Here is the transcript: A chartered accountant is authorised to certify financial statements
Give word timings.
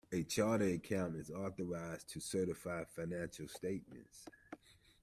A 0.11 0.23
chartered 0.23 0.73
accountant 0.73 1.21
is 1.21 1.29
authorised 1.29 2.09
to 2.09 2.19
certify 2.19 2.85
financial 2.85 3.47
statements 3.47 4.25